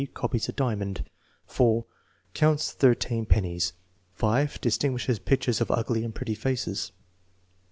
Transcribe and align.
Oopios 0.15 0.49
a 0.49 0.51
diamond, 0.51 1.05
k 1.47 1.83
Counts 2.33 2.71
thirteen, 2.71 3.23
pennies. 3.27 3.73
5. 4.15 4.59
Distinguishes 4.59 5.19
pictures 5.19 5.61
of 5.61 5.69
ugly 5.69 6.03
and 6.03 6.15
prclLy 6.15 6.35
faces. 6.35 6.91